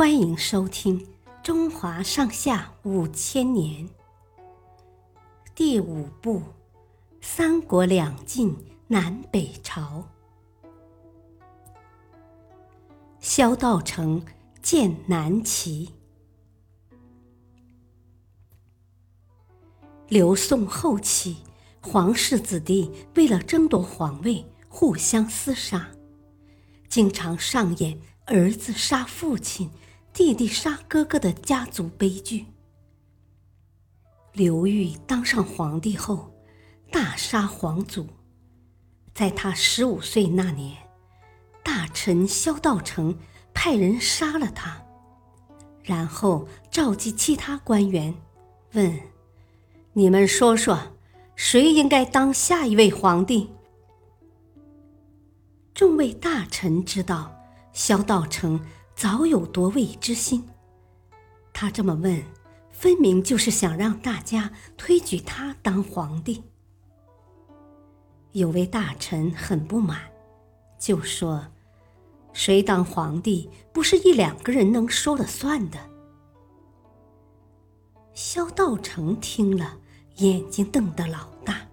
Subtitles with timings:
[0.00, 0.98] 欢迎收听
[1.42, 3.86] 《中华上下五千年》
[5.54, 6.38] 第五部
[7.20, 8.56] 《三国两晋
[8.86, 10.08] 南北朝》。
[13.20, 14.24] 萧道成
[14.62, 15.90] 建南齐，
[20.08, 21.36] 刘宋后期，
[21.82, 25.90] 皇室子弟为了争夺皇位，互相厮杀，
[26.88, 29.70] 经常上演儿子杀父亲。
[30.12, 32.46] 弟弟杀哥哥的家族悲剧。
[34.32, 36.32] 刘裕当上皇帝后，
[36.90, 38.06] 大杀皇族。
[39.14, 40.76] 在他十五岁那年，
[41.62, 43.16] 大臣萧道成
[43.52, 44.80] 派人杀了他，
[45.82, 48.14] 然后召集其他官员，
[48.72, 48.98] 问
[49.92, 50.78] ：“你们说说，
[51.36, 53.50] 谁应该当下一位皇帝？”
[55.74, 57.34] 众位大臣知道
[57.72, 58.60] 萧道成。
[59.00, 60.46] 早有夺位之心，
[61.54, 62.22] 他这么问，
[62.70, 66.44] 分明就是想让大家推举他当皇帝。
[68.32, 70.02] 有位大臣很不满，
[70.78, 71.46] 就说
[72.34, 75.78] ：“谁当皇帝不是一两个人能说了算的。”
[78.12, 79.78] 萧道成听了，
[80.16, 81.66] 眼睛瞪得老大。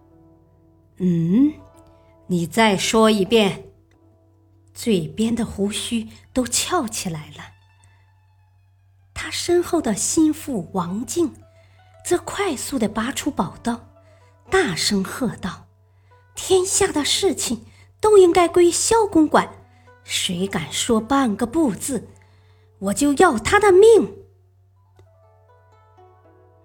[0.99, 1.51] “嗯，
[2.27, 3.65] 你再说一遍。”
[4.77, 7.55] 嘴边的胡须都翘起来了。
[9.11, 11.33] 他身后的心腹王静，
[12.05, 13.89] 则快速的拔出宝刀，
[14.51, 15.65] 大声喝道
[16.35, 17.65] ：“天下的事情
[17.99, 19.51] 都应该归萧公管，
[20.03, 22.09] 谁敢说半个不字，
[22.77, 24.15] 我就要他的命！”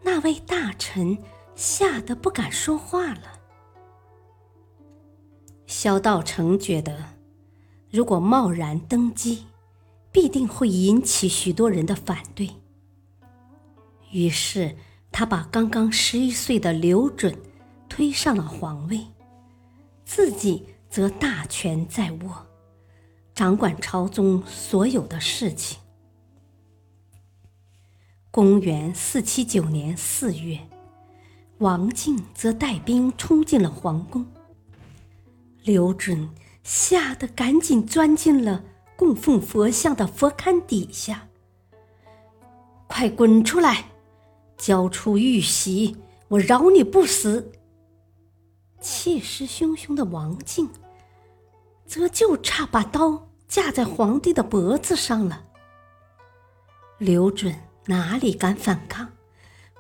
[0.04, 1.16] 那位大臣
[1.54, 3.40] 吓得不敢说话了。
[5.66, 7.11] 萧道成觉得。
[7.92, 9.44] 如果贸然登基，
[10.10, 12.48] 必定会引起许多人的反对。
[14.10, 14.74] 于是，
[15.10, 17.36] 他把刚刚十一岁的刘准
[17.90, 19.00] 推上了皇位，
[20.06, 22.46] 自己则大权在握，
[23.34, 25.78] 掌管朝中所有的事情。
[28.30, 30.58] 公元四七九年四月，
[31.58, 34.26] 王静则带兵冲进了皇宫，
[35.62, 36.30] 刘准。
[36.62, 38.64] 吓得赶紧钻进了
[38.96, 41.28] 供奉佛像的佛龛底下。
[42.86, 43.86] 快滚出来，
[44.56, 45.96] 交出玉玺，
[46.28, 47.52] 我饶你不死！
[48.80, 50.68] 气势汹汹的王静，
[51.86, 55.44] 则就差把刀架在皇帝的脖子上了。
[56.98, 57.54] 刘准
[57.86, 59.10] 哪里敢反抗，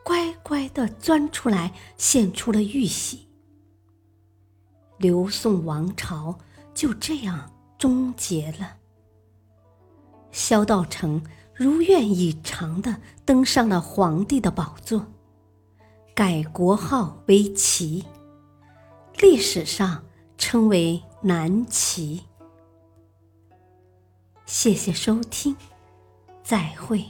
[0.02, 3.28] 乖乖的钻出来，献出了玉玺。
[4.98, 6.38] 刘宋王朝。
[6.74, 8.76] 就这样终结了。
[10.30, 11.22] 萧道成
[11.54, 15.06] 如愿以偿的登上了皇帝的宝座，
[16.14, 18.04] 改国号为齐，
[19.18, 20.04] 历史上
[20.38, 22.22] 称为南齐。
[24.46, 25.56] 谢谢收听，
[26.42, 27.04] 再会。